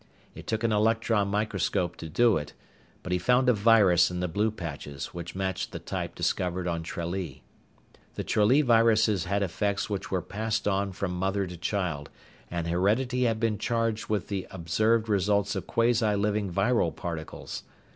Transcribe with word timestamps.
It 0.33 0.47
took 0.47 0.63
an 0.63 0.71
electron 0.71 1.27
microscope 1.27 1.95
to 1.97 2.09
do 2.09 2.35
it, 2.35 2.53
but 3.03 3.11
he 3.11 3.19
found 3.19 3.47
a 3.47 3.53
virus 3.53 4.09
in 4.09 4.19
the 4.19 4.27
blue 4.27 4.49
patches 4.49 5.13
which 5.13 5.35
matched 5.35 5.73
the 5.73 5.77
type 5.77 6.15
discovered 6.15 6.67
on 6.67 6.81
Tralee. 6.81 7.43
The 8.15 8.23
Tralee 8.23 8.63
viruses 8.63 9.25
had 9.25 9.43
effects 9.43 9.91
which 9.91 10.09
were 10.09 10.23
passed 10.23 10.67
on 10.67 10.91
from 10.91 11.11
mother 11.11 11.45
to 11.45 11.55
child, 11.55 12.09
and 12.49 12.65
heredity 12.67 13.25
had 13.25 13.39
been 13.39 13.59
charged 13.59 14.09
with 14.09 14.27
the 14.27 14.47
observed 14.49 15.07
results 15.07 15.55
of 15.55 15.67
quasi 15.67 16.15
living 16.15 16.51
viral 16.51 16.95
particles. 16.95 17.61